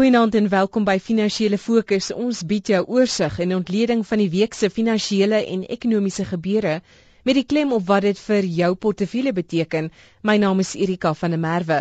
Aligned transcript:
Goeienaand 0.00 0.34
en 0.38 0.46
welkom 0.48 0.84
by 0.88 0.94
Finansiële 1.06 1.58
Fokus. 1.60 2.06
Ons 2.26 2.38
bied 2.50 2.70
jou 2.72 2.78
oorsig 2.96 3.34
en 3.44 3.50
ontleding 3.52 4.00
van 4.08 4.20
die 4.22 4.30
week 4.32 4.54
se 4.56 4.70
finansiële 4.72 5.42
en 5.54 5.66
ekonomiese 5.76 6.24
gebeure 6.30 6.78
met 7.28 7.36
die 7.36 7.44
klem 7.50 7.74
op 7.76 7.84
wat 7.90 8.06
dit 8.08 8.22
vir 8.28 8.48
jou 8.60 8.70
portefeulje 8.86 9.34
beteken. 9.36 9.90
My 10.24 10.38
naam 10.40 10.64
is 10.64 10.72
Erika 10.72 11.12
van 11.22 11.36
der 11.36 11.42
Merwe. 11.42 11.78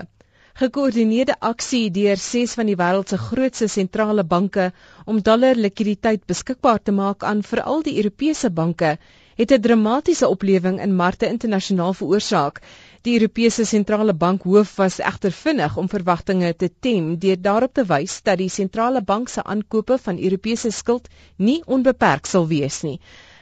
Gekoördineerde 0.59 1.37
aksie 1.51 1.85
deur 1.95 2.19
ses 2.19 2.57
van 2.59 2.67
die 2.67 2.75
wêreld 2.81 3.07
se 3.15 3.21
grootste 3.29 3.71
sentrale 3.71 4.27
banke 4.35 4.67
om 5.05 5.23
dollar 5.23 5.55
likwiditeit 5.55 6.27
beskikbaar 6.27 6.83
te 6.83 6.91
maak 6.91 7.23
aan 7.23 7.45
veral 7.53 7.87
die 7.87 7.95
Europese 8.03 8.51
banke 8.51 8.97
het 9.39 9.51
'n 9.55 9.61
dramatiese 9.63 10.27
oplewing 10.27 10.81
in 10.83 10.95
markte 10.95 11.31
internasionaal 11.31 11.93
veroorsaak. 11.93 12.59
Die 13.07 13.13
Europese 13.17 13.63
sentrale 13.65 14.13
bank 14.21 14.41
hoof 14.43 14.71
was 14.79 14.97
egter 15.09 15.31
vinnig 15.35 15.75
om 15.81 15.87
verwagtinge 15.91 16.49
te 16.63 16.67
tem 16.87 17.05
deur 17.25 17.37
daarop 17.45 17.73
te 17.79 17.85
wys 17.91 18.15
dat 18.29 18.41
die 18.41 18.49
sentrale 18.55 19.01
bank 19.11 19.29
se 19.35 19.43
aankope 19.53 19.97
van 20.07 20.19
Europese 20.29 20.71
skuld 20.79 21.07
nie 21.49 21.61
onbeperk 21.77 22.27
sal 22.33 22.47
wees 22.51 22.81
nie. 22.89 22.97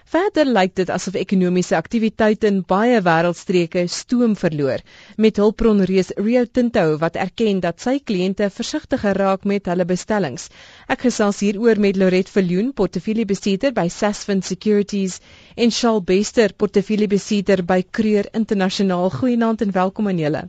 Verder 0.08 0.48
lyk 0.48 0.72
dit 0.80 0.88
asof 0.96 1.18
ekonomiese 1.20 1.76
aktiwiteit 1.76 2.46
in 2.48 2.62
baie 2.72 3.02
wêreldstreke 3.04 3.82
stoom 3.92 4.38
verloor, 4.40 4.80
met 5.20 5.42
hulpbron 5.42 5.84
reus 5.90 6.14
Rio 6.16 6.46
Tinto 6.48 6.86
wat 7.02 7.20
erken 7.20 7.60
dat 7.66 7.84
sy 7.84 7.98
kliënte 8.00 8.48
versigtiger 8.60 9.20
raak 9.20 9.44
met 9.44 9.68
hulle 9.68 9.84
bestellings. 9.92 10.48
Ek 10.88 11.04
gesels 11.10 11.44
hieroor 11.44 11.84
met 11.84 12.00
Loret 12.00 12.32
Viljoen, 12.32 12.72
portefeuljebestuurder 12.72 13.76
by 13.76 13.90
Sasfin 13.92 14.40
Securities, 14.48 15.20
en 15.58 15.76
Charles 15.76 16.08
Bester, 16.08 16.56
portefeuljebestuurder 16.56 17.68
by 17.68 17.84
Creer 17.92 18.32
Internasionaal. 18.32 19.12
Goeienaand 19.20 19.68
en 19.68 19.76
welkom 19.76 20.08
aan 20.08 20.24
julle. 20.24 20.48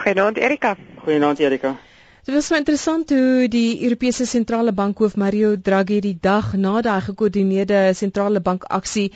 Goeienaand 0.00 0.40
Erika. 0.40 0.78
Goeienaand 1.04 1.44
Erika. 1.44 1.76
Dit 2.24 2.32
was 2.34 2.46
so 2.48 2.56
interessant 2.56 3.10
hoe 3.12 3.48
die 3.52 3.82
Europese 3.84 4.24
sentrale 4.24 4.72
bankhoof 4.72 5.12
Mario 5.20 5.48
Draghi 5.60 5.98
die 6.00 6.14
dag 6.26 6.54
na 6.56 6.78
daai 6.86 7.02
gekoördineerde 7.04 7.80
sentrale 7.98 8.40
bank 8.46 8.64
aksie 8.76 9.10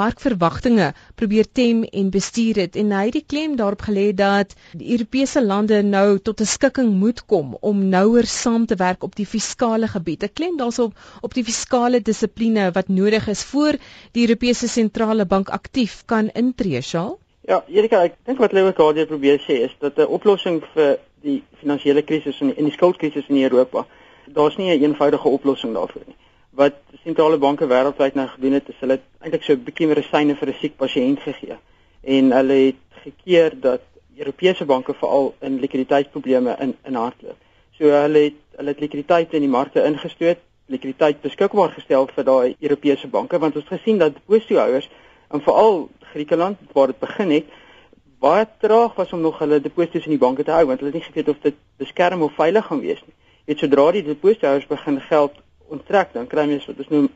markverwagtinge 0.00 0.92
probeer 1.18 1.48
tem 1.60 1.80
en 1.82 2.12
bestuur 2.14 2.60
het 2.62 2.78
en 2.84 2.94
hy 2.94 3.02
het 3.08 3.18
die 3.18 3.24
klem 3.34 3.58
daarop 3.58 3.82
gelê 3.88 4.06
dat 4.22 4.54
die 4.78 4.92
Europese 4.94 5.42
lande 5.42 5.82
nou 5.82 6.20
tot 6.30 6.40
'n 6.40 6.50
skikking 6.52 6.94
moet 7.02 7.24
kom 7.26 7.56
om 7.72 7.82
nouer 7.98 8.30
saam 8.36 8.66
te 8.66 8.78
werk 8.86 9.02
op 9.02 9.18
die 9.18 9.26
fiskale 9.26 9.88
gebied. 9.88 10.22
'n 10.22 10.32
Klem 10.32 10.56
daarop 10.56 10.94
op 11.20 11.34
die 11.34 11.44
fiskale 11.50 12.00
dissipline 12.00 12.70
wat 12.78 12.88
nodig 12.88 13.26
is 13.28 13.42
voor 13.42 13.74
die 14.12 14.22
Europese 14.28 14.68
sentrale 14.68 15.26
bank 15.26 15.48
aktief 15.48 16.02
kan 16.06 16.30
intree, 16.30 16.80
Shaal. 16.80 17.18
Ja, 17.42 17.64
Erika, 17.66 18.04
ek 18.04 18.14
dink 18.24 18.38
wat 18.38 18.52
Leo 18.52 18.72
Cardier 18.72 19.06
probeer 19.06 19.40
sê 19.42 19.64
is 19.66 19.74
dat 19.80 19.98
'n 19.98 20.06
oplossing 20.06 20.62
vir 20.74 20.98
die 21.22 21.42
finansiële 21.60 22.02
krisis 22.02 22.40
en 22.40 22.52
die, 22.52 22.64
die 22.64 22.74
skuldkrisis 22.74 23.28
in 23.28 23.42
Europa. 23.42 23.86
Daar's 24.26 24.56
nie 24.56 24.70
'n 24.70 24.82
een 24.82 24.90
eenvoudige 24.90 25.28
oplossing 25.28 25.74
daarvoor 25.74 26.02
nie. 26.06 26.16
Wat 26.50 26.74
sentrale 27.02 27.38
banke 27.38 27.66
wêreldwyd 27.66 28.14
nou 28.14 28.28
gedoen 28.28 28.52
het, 28.52 28.68
is 28.68 28.80
hulle 28.80 29.00
eintlik 29.20 29.42
so 29.42 29.52
'n 29.52 29.64
bietjie 29.64 29.86
medisyne 29.86 30.36
vir 30.36 30.48
'n 30.48 30.60
siek 30.60 30.76
pasiënt 30.76 31.20
gegee. 31.20 31.56
En 32.02 32.32
hulle 32.32 32.52
het 32.52 32.82
gekeer 33.04 33.60
dat 33.60 33.80
Europese 34.16 34.64
banke 34.64 34.94
veral 34.94 35.34
in 35.40 35.60
likwiditeitsprobleme 35.60 36.56
in 36.60 36.76
in 36.84 36.94
hardloop. 36.94 37.36
So 37.70 37.84
hulle 37.84 38.18
het 38.18 38.40
hulle 38.56 38.68
het 38.68 38.80
likwiditeit 38.80 39.32
in 39.32 39.40
die 39.40 39.48
markte 39.48 39.84
ingestoot, 39.84 40.38
likwiditeit 40.66 41.20
beskikbaar 41.20 41.70
gestel 41.70 42.06
vir 42.14 42.24
daai 42.24 42.56
Europese 42.60 43.08
banke 43.08 43.38
want 43.38 43.56
ons 43.56 43.68
het 43.68 43.80
gesien 43.80 43.98
dat 43.98 44.14
depositohouers 44.14 44.88
en 45.30 45.40
veral 45.40 45.88
Griekeland 46.12 46.58
waar 46.72 46.86
dit 46.86 46.98
begin 46.98 47.30
het, 47.30 47.44
baie 48.22 48.46
traag 48.62 48.94
was 48.94 49.12
om 49.12 49.20
nog 49.20 49.38
hulle 49.42 49.60
deposito's 49.60 50.06
in 50.06 50.14
die 50.14 50.22
banke 50.22 50.44
te 50.46 50.54
hou 50.54 50.66
want 50.70 50.80
hulle 50.80 50.92
het 50.92 51.00
nie 51.00 51.08
geweet 51.08 51.28
of 51.32 51.40
dit 51.42 51.56
beskerm 51.82 52.22
of 52.22 52.34
veilig 52.38 52.66
gaan 52.66 52.80
wees 52.80 53.00
nie. 53.06 53.14
Net 53.50 53.58
sodra 53.58 53.88
die 53.96 54.04
deposito's 54.06 54.68
begin 54.70 55.00
geld 55.08 55.40
onttrek, 55.72 56.12
dan 56.12 56.28
kry 56.30 56.44
mense 56.46 56.68
wat 56.70 56.82
ons 56.84 56.92
noem 56.92 57.08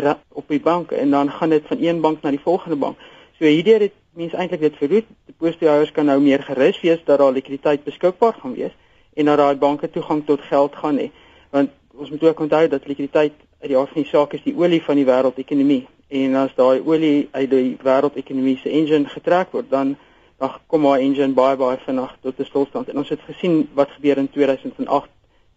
'n 0.00 0.14
op 0.32 0.48
die 0.48 0.60
bank 0.60 0.92
en 0.92 1.10
dan 1.10 1.30
gaan 1.30 1.50
dit 1.50 1.66
van 1.66 1.82
een 1.82 2.00
bank 2.00 2.22
na 2.22 2.30
die 2.30 2.40
volgende 2.40 2.76
bank. 2.76 2.96
So 3.38 3.44
hierdeur 3.44 3.80
het 3.80 3.92
mense 4.12 4.36
eintlik 4.36 4.60
dit 4.60 4.76
verhoed. 4.76 5.04
Deposito's 5.26 5.92
kan 5.92 6.06
nou 6.06 6.20
meer 6.20 6.42
gerus 6.42 6.80
wees 6.80 7.04
dat 7.04 7.18
daar 7.18 7.32
likwiditeit 7.32 7.84
beskikbaar 7.84 8.34
gaan 8.40 8.54
wees 8.54 8.72
en 9.14 9.24
dat 9.24 9.38
daai 9.38 9.56
banke 9.56 9.90
toegang 9.90 10.24
tot 10.26 10.40
geld 10.40 10.76
gaan 10.76 10.98
hê. 10.98 11.10
Want 11.50 11.70
ons 11.96 12.10
moet 12.10 12.22
ook 12.22 12.40
onthou 12.40 12.68
dat 12.68 12.86
likwiditeit 12.86 13.32
uit 13.60 13.68
die 13.68 13.76
aard 13.76 13.92
van 13.92 14.02
die 14.02 14.10
saak 14.10 14.32
is 14.32 14.42
die 14.42 14.56
olie 14.56 14.82
van 14.82 14.96
die 14.96 15.04
wêreldekonomie 15.04 15.86
en 16.08 16.34
as 16.34 16.54
daai 16.54 16.80
olie 16.84 17.28
uit 17.32 17.50
die 17.50 17.76
wêreldekonomie 17.82 18.58
se 18.62 18.70
engine 18.70 19.08
getrek 19.08 19.52
word, 19.52 19.70
dan 19.70 19.96
dan 20.38 20.50
kom 20.66 20.84
haar 20.84 21.00
engine 21.00 21.32
baie 21.32 21.56
baie 21.56 21.78
vinnig 21.84 22.16
tot 22.20 22.38
'n 22.38 22.44
stilstand. 22.44 22.88
En 22.88 22.96
ons 22.96 23.08
het 23.08 23.20
gesien 23.20 23.68
wat 23.74 23.90
gebeur 23.90 24.16
in 24.16 24.30
2008 24.30 25.08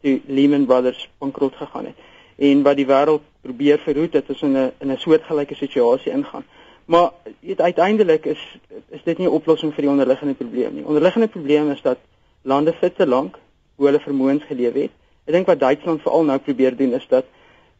toe 0.01 0.21
Lehman 0.25 0.65
Brothers 0.65 1.09
bankrot 1.17 1.55
gegaan 1.55 1.85
het. 1.85 1.95
En 2.35 2.61
wat 2.63 2.75
die 2.75 2.85
wêreld 2.85 3.21
probeer 3.41 3.79
verhoed 3.79 4.13
het 4.13 4.29
is 4.29 4.41
in 4.41 4.57
'n 4.57 4.71
in 4.79 4.91
'n 4.91 4.97
soortgelyke 4.97 5.55
situasie 5.55 6.11
ingaan. 6.11 6.45
Maar 6.85 7.11
dit 7.39 7.61
uiteindelik 7.61 8.25
is 8.25 8.57
is 8.89 9.03
dit 9.03 9.17
nie 9.17 9.27
'n 9.27 9.31
oplossing 9.31 9.73
vir 9.73 9.81
die 9.81 9.91
onderliggende 9.91 10.33
probleem 10.33 10.73
nie. 10.73 10.85
Onderliggende 10.85 11.27
probleem 11.27 11.71
is 11.71 11.81
dat 11.81 11.97
lande 12.41 12.73
vir 12.73 12.93
te 12.93 13.07
lank 13.07 13.39
hoe 13.75 13.85
hulle 13.85 13.99
vermoëns 13.99 14.43
geleef 14.43 14.73
het. 14.73 14.91
Ek 15.25 15.33
dink 15.33 15.45
wat 15.45 15.59
Duitsland 15.59 16.01
veral 16.01 16.23
nou 16.23 16.39
probeer 16.39 16.75
doen 16.75 16.93
is 16.93 17.07
dat 17.07 17.25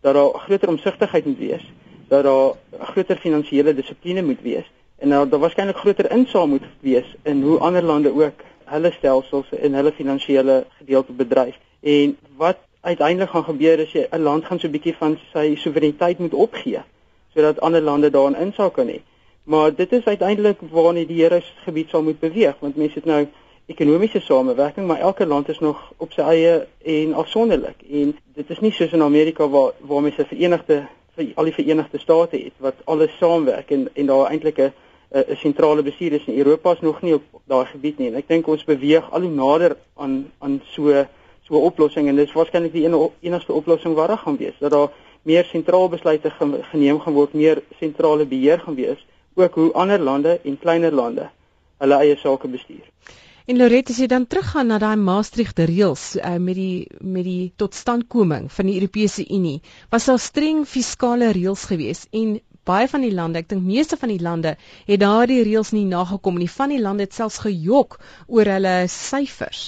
dat 0.02 0.14
daar 0.14 0.34
groter 0.34 0.70
omsigtigheid 0.70 1.26
moet 1.26 1.38
wees, 1.38 1.72
dat 2.08 2.24
daar 2.24 2.54
groter 2.80 3.18
finansiële 3.18 3.76
dissipline 3.76 4.22
moet 4.22 4.42
wees 4.42 4.66
en 5.00 5.08
nou 5.08 5.30
daar 5.30 5.40
waarskynlik 5.40 5.78
groter 5.78 6.12
insaam 6.12 6.50
moet 6.50 6.66
wees 6.80 7.16
in 7.24 7.42
hoe 7.44 7.58
ander 7.58 7.84
lande 7.84 8.14
ook 8.14 8.44
hulle 8.66 8.92
stelsels 8.92 9.50
en 9.50 9.74
hulle 9.74 9.92
finansiële 9.92 10.66
gedeelte 10.78 11.12
bedryf. 11.12 11.56
En 11.80 12.18
wat 12.38 12.58
uiteindelik 12.82 13.30
gaan 13.30 13.44
gebeur 13.44 13.80
is 13.80 13.92
jy 13.92 14.08
'n 14.12 14.22
land 14.22 14.46
gaan 14.46 14.60
so 14.60 14.68
'n 14.68 14.72
bietjie 14.72 14.96
van 14.98 15.20
sy 15.34 15.56
soewereiniteit 15.56 16.20
moet 16.20 16.34
opgee 16.34 16.82
sodat 17.34 17.62
ander 17.62 17.82
lande 17.82 18.10
daarin 18.10 18.36
insaak 18.36 18.74
kan 18.74 18.88
hê. 18.88 19.00
Maar 19.44 19.76
dit 19.76 19.92
is 19.92 20.06
uiteindelik 20.06 20.58
waarna 20.72 21.06
die 21.06 21.22
Here 21.22 21.42
se 21.42 21.52
gebied 21.64 21.90
sal 21.90 22.04
moet 22.04 22.20
beweeg 22.20 22.56
want 22.60 22.76
mense 22.76 22.96
het 22.96 23.06
nou 23.06 23.28
ekonomiese 23.66 24.20
samewerking 24.20 24.88
maar 24.88 25.00
elke 25.00 25.26
land 25.26 25.50
is 25.50 25.60
nog 25.60 25.92
op 25.98 26.12
sy 26.12 26.22
eie 26.22 26.68
en 26.84 27.14
afsonderlik 27.14 27.82
en 27.92 28.16
dit 28.34 28.50
is 28.50 28.60
nie 28.60 28.72
soos 28.72 28.92
in 28.92 29.02
Amerika 29.02 29.48
waar 29.50 29.72
waar 29.80 30.02
mense 30.02 30.26
verenigde 30.26 30.88
vir 31.16 31.32
al 31.36 31.50
die 31.50 31.54
verenigde 31.54 32.00
state 32.00 32.38
het 32.38 32.54
wat 32.58 32.76
alles 32.86 33.18
saamwerk 33.18 33.72
en 33.72 33.90
en 33.94 34.06
daar 34.06 34.32
eintlik 34.32 34.58
'n 34.58 34.74
'n 35.12 35.36
sentrale 35.36 35.84
bestuur 35.84 36.14
is 36.14 36.26
in 36.28 36.38
Europa 36.38 36.72
is 36.72 36.82
nog 36.82 37.02
nie 37.02 37.14
op 37.14 37.24
daai 37.46 37.66
gebied 37.66 37.98
nie. 37.98 38.08
En 38.08 38.16
ek 38.16 38.28
dink 38.28 38.48
ons 38.48 38.64
beweeg 38.64 39.12
al 39.12 39.22
hoe 39.22 39.32
nader 39.32 39.78
aan 39.96 40.32
aan 40.40 40.62
so 40.74 41.06
so 41.48 41.56
'n 41.56 41.66
oplossing 41.70 42.08
en 42.08 42.16
dis 42.16 42.34
waarskynlik 42.34 42.74
die 42.74 42.86
ene, 42.86 43.10
enigste 43.22 43.54
oplossing 43.54 43.96
wat 43.96 44.08
daar 44.08 44.18
gaan 44.18 44.38
wees 44.38 44.58
dat 44.60 44.72
daar 44.72 44.92
meer 45.24 45.46
sentraal 45.46 45.90
besluite 45.90 46.32
geneem 46.72 47.00
gaan 47.00 47.14
word, 47.14 47.34
meer 47.34 47.62
sentrale 47.80 48.26
beheer 48.26 48.60
gaan 48.60 48.76
wees, 48.76 49.06
ook 49.36 49.56
hoe 49.56 49.72
ander 49.74 50.00
lande 50.00 50.40
en 50.44 50.60
kleiner 50.60 50.94
lande 50.94 51.30
hulle 51.78 51.96
eie 51.96 52.16
sake 52.18 52.48
bestuur. 52.48 52.86
En 53.50 53.58
Lorette, 53.58 53.90
as 53.96 53.98
jy 53.98 54.06
dan 54.06 54.28
teruggaan 54.30 54.68
na 54.70 54.78
daai 54.78 55.00
Maastricht 55.02 55.58
reëls 55.58 56.04
uh, 56.20 56.36
met 56.38 56.54
die 56.54 56.86
met 57.02 57.24
die 57.26 57.52
totstandkoming 57.58 58.52
van 58.54 58.70
die 58.70 58.76
Europese 58.78 59.26
Unie, 59.26 59.62
was 59.90 60.06
daar 60.06 60.20
streng 60.22 60.68
fiskale 60.70 61.32
reëls 61.34 61.64
geweest 61.72 62.14
en 62.14 62.38
baie 62.70 62.88
van 62.92 63.02
die 63.06 63.14
lande, 63.16 63.42
ek 63.42 63.50
dink 63.50 63.66
meeste 63.66 63.98
van 63.98 64.14
die 64.14 64.22
lande 64.22 64.56
het 64.86 65.02
daardie 65.02 65.42
reëls 65.48 65.74
nie 65.76 65.88
nagekom 65.90 66.38
nie. 66.38 66.52
Van 66.60 66.74
die 66.76 66.82
lande 66.82 67.08
het 67.08 67.18
selfs 67.18 67.42
gejok 67.46 68.00
oor 68.28 68.56
hulle 68.58 68.78
syfers. 68.94 69.68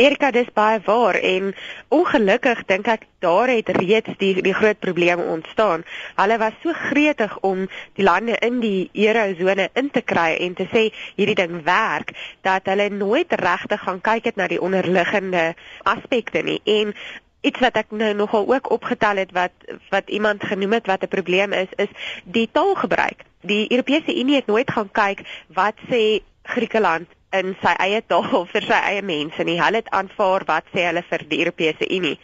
Erika 0.00 0.30
dis 0.32 0.48
baie 0.56 0.78
waar 0.86 1.16
en 1.30 1.50
ongelukkig 1.92 2.62
dink 2.70 2.86
ek 2.88 3.04
daar 3.24 3.50
het 3.52 3.68
reeds 3.76 4.14
die 4.22 4.30
die 4.46 4.54
groot 4.56 4.80
probleme 4.80 5.26
ontstaan. 5.34 5.84
Hulle 6.20 6.38
was 6.40 6.56
so 6.62 6.72
gretig 6.72 7.34
om 7.50 7.66
die 7.98 8.06
lande 8.08 8.38
in 8.48 8.60
die 8.64 8.88
eurozone 8.94 9.68
in 9.82 9.90
te 9.92 10.02
kry 10.12 10.30
en 10.46 10.56
te 10.60 10.68
sê 10.72 10.86
hierdie 11.20 11.36
ding 11.42 11.60
werk 11.68 12.14
dat 12.48 12.70
hulle 12.72 12.88
nooit 12.94 13.32
regtig 13.44 13.84
gaan 13.84 14.00
kyk 14.10 14.30
het 14.30 14.40
na 14.40 14.48
die 14.48 14.62
onderliggende 14.70 15.50
aspekte 15.96 16.44
nie. 16.48 16.60
En 16.64 16.94
iets 17.40 17.60
wat 17.60 17.76
ek 17.76 17.90
nou 17.90 18.14
nogal 18.14 18.46
ook 18.54 18.70
opgetel 18.70 19.16
het 19.16 19.32
wat 19.32 19.52
wat 19.90 20.08
iemand 20.10 20.44
genoem 20.44 20.72
het 20.72 20.86
wat 20.86 21.02
'n 21.02 21.08
probleem 21.08 21.52
is 21.52 21.70
is 21.76 21.92
die 22.24 22.48
taalgebruik. 22.52 23.22
Die 23.40 23.70
Europese 23.70 24.18
Unie 24.20 24.34
het 24.34 24.46
nooit 24.46 24.70
gaan 24.70 24.90
kyk 24.90 25.20
wat 25.46 25.74
sê 25.90 26.20
Griekeland 26.42 27.06
in 27.36 27.52
sy 27.60 27.72
eie 27.84 28.00
taal 28.08 28.46
vir 28.48 28.64
sy 28.64 28.78
eie 28.90 29.02
mense 29.04 29.44
nie. 29.44 29.58
Hulle 29.60 29.82
het 29.82 29.90
aanvaar 29.92 30.46
wat 30.48 30.68
sê 30.72 30.86
hulle 30.86 31.02
vir 31.10 31.24
die 31.28 31.40
Europese 31.42 31.88
Unie. 31.92 32.14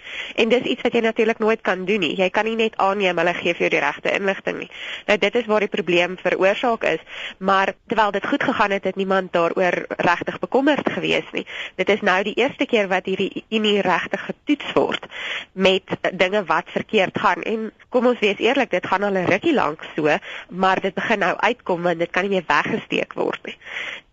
En 0.41 0.49
dis 0.49 0.65
iets 0.73 0.85
wat 0.87 0.97
jy 0.97 1.03
natuurlik 1.05 1.43
nooit 1.45 1.61
kan 1.67 1.85
doen 1.85 2.01
nie. 2.01 2.15
Jy 2.17 2.31
kan 2.33 2.49
nie 2.49 2.57
net 2.57 2.79
aanneem 2.81 3.19
hulle 3.21 3.35
gee 3.37 3.53
vir 3.53 3.67
jou 3.67 3.73
die 3.75 3.83
regte 3.85 4.15
inligting 4.17 4.63
nie. 4.63 4.71
Nou 5.09 5.19
dit 5.21 5.37
is 5.41 5.49
waar 5.51 5.67
die 5.67 5.73
probleem 5.73 6.17
veroorsaak 6.23 6.87
is, 6.89 7.05
maar 7.39 7.75
terwyl 7.89 8.15
dit 8.17 8.27
goed 8.27 8.47
gegaan 8.49 8.77
het, 8.77 8.89
het 8.89 8.97
niemand 8.97 9.33
daaroor 9.37 9.77
regtig 10.09 10.39
bekommerd 10.41 10.89
gewees 10.97 11.29
nie. 11.37 11.45
Dit 11.77 11.93
is 11.93 12.01
nou 12.01 12.17
die 12.25 12.37
eerste 12.41 12.67
keer 12.67 12.89
wat 12.89 13.11
hierdie 13.11 13.45
Unie 13.51 13.81
regtig 13.85 14.25
getoets 14.31 14.73
word 14.73 15.09
met 15.53 15.97
dinge 16.17 16.45
wat 16.49 16.73
verkeerd 16.73 17.19
gaan. 17.21 17.45
En 17.45 17.69
kom 17.93 18.09
ons 18.09 18.21
wees 18.25 18.41
eerlik, 18.41 18.73
dit 18.73 18.87
gaan 18.87 19.05
al 19.05 19.21
'n 19.21 19.29
rukkie 19.29 19.55
lank 19.55 19.85
so, 19.97 20.09
maar 20.49 20.81
dit 20.81 20.95
begin 20.95 21.19
nou 21.19 21.37
uitkom 21.37 21.83
want 21.83 21.99
dit 21.99 22.11
kan 22.11 22.23
nie 22.23 22.31
meer 22.31 22.49
weggesteek 22.49 23.13
word 23.13 23.41
nie. 23.45 23.57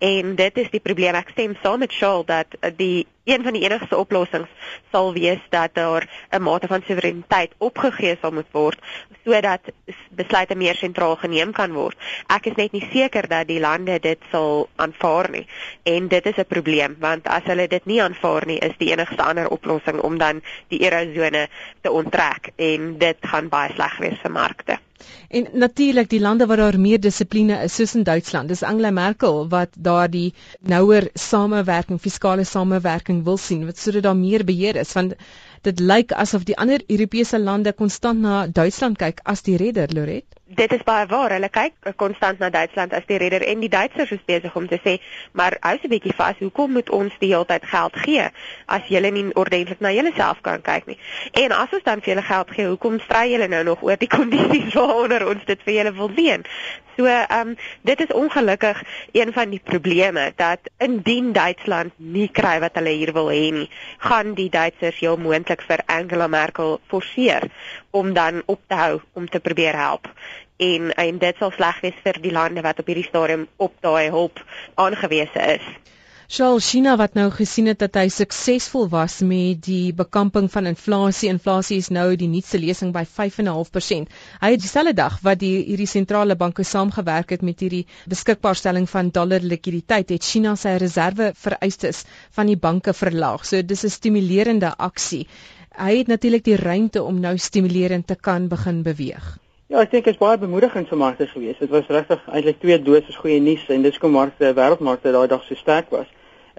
En 0.02 0.36
dit 0.36 0.58
is 0.58 0.70
die 0.74 0.82
probleem. 0.82 1.14
Ek 1.14 1.30
stem 1.30 1.52
saam 1.62 1.84
met 1.84 1.94
Charles 1.94 2.26
dat 2.26 2.56
die 2.78 3.06
een 3.30 3.44
van 3.46 3.54
die 3.54 3.62
enigste 3.62 3.98
oplossings 4.02 4.50
sal 4.90 5.14
wees 5.14 5.44
dat 5.54 5.76
daar 5.78 6.08
'n 6.32 6.42
mate 6.42 6.68
van 6.68 6.82
soewereiniteit 6.88 7.54
opgegee 7.58 8.18
sal 8.22 8.32
moet 8.32 8.50
word 8.52 8.80
sodat 9.24 9.62
besluite 10.10 10.56
meer 10.56 10.76
sentraal 10.76 11.16
geneem 11.16 11.52
kan 11.52 11.74
word. 11.74 11.98
Ek 12.28 12.46
is 12.46 12.56
net 12.56 12.72
nie 12.72 12.88
seker 12.92 13.28
dat 13.28 13.48
die 13.48 13.60
lande 13.60 14.00
dit 14.00 14.20
sal 14.32 14.70
aanvaar 14.76 15.30
nie 15.30 15.48
en 15.84 16.08
dit 16.08 16.26
is 16.26 16.38
'n 16.38 16.50
probleem 16.50 16.96
want 17.00 17.28
as 17.28 17.44
hulle 17.44 17.68
dit 17.68 17.86
nie 17.86 18.02
aanvaar 18.02 18.46
nie 18.46 18.60
is 18.60 18.78
die 18.78 18.92
enigste 18.92 19.24
ander 19.24 19.48
oplossing 19.50 20.02
om 20.02 20.18
dan 20.18 20.42
die 20.68 20.84
eurozone 20.84 21.48
te 21.82 21.92
onttrek 21.92 22.50
en 22.56 22.98
dit 22.98 23.18
gaan 23.22 23.50
baie 23.50 23.74
sleg 23.74 23.98
wees 23.98 24.20
vir 24.22 24.32
markte. 24.32 24.80
En 25.30 25.48
natuurlik 25.54 26.10
die 26.10 26.20
lande 26.20 26.46
waar 26.46 26.58
daar 26.62 26.80
meer 26.80 27.00
dissipline 27.00 27.58
is 27.68 27.76
soos 27.76 27.96
in 27.96 28.04
Duitsland. 28.04 28.48
Dis 28.52 28.64
Angela 28.64 28.92
Merkel 28.92 29.48
wat 29.50 29.70
daardie 29.78 30.34
nouer 30.74 31.10
samewerking, 31.14 32.00
fiskale 32.02 32.44
samewerking 32.44 33.24
wil 33.24 33.38
sien 33.38 33.66
wat 33.66 33.78
sodat 33.78 34.04
daar 34.04 34.16
meer 34.26 34.44
beheer 34.46 34.76
is 34.76 34.94
want 34.94 35.14
dit 35.70 35.80
lyk 35.80 36.12
asof 36.26 36.44
die 36.44 36.58
ander 36.58 36.84
Europese 36.88 37.40
lande 37.40 37.74
konstant 37.74 38.20
na 38.22 38.48
Duitsland 38.48 38.98
kyk 38.98 39.20
as 39.24 39.42
die 39.42 39.58
redder, 39.58 39.90
Loret. 39.94 40.41
Dit 40.52 40.74
is 40.76 40.84
baie 40.84 41.06
waar. 41.08 41.32
Hulle 41.32 41.48
kyk 41.48 41.94
konstant 41.96 42.42
na 42.44 42.50
Duitsland 42.52 42.92
as 42.94 43.06
die 43.08 43.20
redder 43.22 43.44
en 43.48 43.62
die 43.64 43.70
Duitsers 43.72 44.12
is 44.12 44.26
besig 44.28 44.56
om 44.60 44.68
te 44.68 44.80
sê, 44.84 44.98
maar 45.32 45.56
hou 45.64 45.78
se 45.80 45.88
bietjie 45.88 46.16
vas, 46.18 46.36
hoekom 46.44 46.76
moet 46.76 46.92
ons 46.92 47.16
die 47.24 47.30
hele 47.32 47.48
tyd 47.48 47.70
geld 47.72 48.00
gee 48.04 48.28
as 48.68 48.92
julle 48.92 49.14
nie 49.16 49.24
ordentlik 49.40 49.80
na 49.80 49.94
julleself 49.96 50.42
kan 50.44 50.60
kyk 50.66 50.92
nie? 50.92 51.00
En 51.40 51.56
as 51.56 51.72
ons 51.72 51.88
dan 51.88 52.04
vir 52.04 52.14
julle 52.14 52.28
geld 52.28 52.52
gee, 52.58 52.68
hoekom 52.68 53.00
stry 53.06 53.30
julle 53.32 53.48
nou 53.48 53.64
nog 53.72 53.86
oor 53.88 54.00
die 54.02 54.12
kondisies 54.18 54.76
waaronder 54.76 55.30
ons 55.32 55.48
dit 55.48 55.68
vir 55.68 55.78
julle 55.80 55.96
wil 56.02 56.12
leen? 56.20 56.44
So, 56.98 57.08
ehm 57.08 57.48
um, 57.48 57.56
dit 57.88 58.00
is 58.04 58.12
ongelukkig 58.14 58.84
een 59.12 59.34
van 59.34 59.50
die 59.50 59.62
probleme 59.64 60.34
dat 60.36 60.60
indien 60.78 61.32
Duitsland 61.32 61.94
nie 61.96 62.28
kry 62.30 62.60
wat 62.60 62.76
hulle 62.76 62.92
hier 62.92 63.14
wil 63.16 63.32
hê 63.32 63.48
nie, 63.56 63.70
gaan 63.98 64.34
die 64.36 64.50
Duitsers 64.52 65.00
heel 65.00 65.18
moontlik 65.18 65.64
vir 65.70 65.84
Angela 65.86 66.28
Merkel 66.28 66.80
forceer 66.92 67.48
om 67.90 68.14
dan 68.14 68.44
op 68.46 68.60
te 68.68 68.76
hou 68.76 69.00
om 69.14 69.30
te 69.30 69.40
probeer 69.40 69.76
help. 69.76 70.12
En 70.62 70.92
en 71.06 71.18
dit 71.18 71.40
sal 71.42 71.52
sleg 71.58 71.80
wees 71.82 72.04
vir 72.04 72.22
die 72.22 72.36
lande 72.38 72.62
wat 72.62 72.80
op 72.80 72.92
hierdie 72.92 73.08
stadium 73.08 73.48
op 73.58 73.74
daai 73.82 74.10
hulp 74.14 74.44
aangewese 74.76 75.48
is. 75.58 75.72
Charles 76.32 76.70
China 76.72 76.94
wat 76.96 77.18
nou 77.20 77.26
gesien 77.36 77.66
het 77.68 77.82
dat 77.82 77.98
hy 78.00 78.06
suksesvol 78.08 78.86
was 78.94 79.18
met 79.20 79.58
die 79.66 79.92
bekamping 79.92 80.46
van 80.54 80.70
inflasie. 80.70 81.28
Inflasie 81.28 81.80
is 81.84 81.90
nou 81.92 82.06
die 82.16 82.30
nuutste 82.32 82.62
lesing 82.62 82.94
by 82.96 83.04
5.5%. 83.18 84.14
Hy 84.46 84.54
het 84.54 84.64
dieselfde 84.64 84.94
dag 84.96 85.18
wat 85.28 85.42
die 85.42 85.52
hierdie 85.66 85.90
sentrale 85.92 86.40
banke 86.40 86.64
saamgewerk 86.64 87.36
het 87.36 87.44
met 87.44 87.66
hierdie 87.66 87.84
beskikbaarstelling 88.16 88.88
van 88.94 89.12
dollar 89.12 89.44
likwiditeit, 89.44 90.16
het 90.16 90.24
China 90.24 90.56
sy 90.56 90.78
reserve 90.80 91.34
vereistes 91.36 92.06
van 92.40 92.48
die 92.48 92.60
banke 92.70 92.96
verlaag. 92.96 93.44
So 93.44 93.60
dis 93.60 93.84
'n 93.84 93.96
stimulerende 94.00 94.72
aksie. 94.78 95.26
Hy 95.76 95.98
het 95.98 96.08
natuurlik 96.08 96.48
die 96.48 96.56
ruimte 96.56 97.04
om 97.04 97.20
nou 97.20 97.38
stimulerend 97.38 98.08
te 98.08 98.16
kan 98.16 98.48
begin 98.48 98.84
beweeg. 98.88 99.41
Ja, 99.72 99.80
ek 99.86 99.94
dink 99.94 100.04
dit 100.04 100.18
is 100.18 100.20
baie 100.20 100.36
bemoedigend 100.36 100.90
vir 100.92 101.00
markte 101.00 101.26
gewees. 101.32 101.56
Dit 101.62 101.70
was 101.72 101.88
regtig 101.88 102.24
eintlik 102.28 102.58
twee 102.60 102.76
doses 102.84 103.16
goeie 103.16 103.38
nuus 103.40 103.62
en 103.72 103.86
dis 103.86 104.00
kom 104.04 104.12
markte 104.12 104.50
wêreldmarkte 104.58 105.14
daai 105.16 105.30
dag 105.32 105.46
so 105.46 105.56
sterk 105.56 105.94
was. 105.96 106.10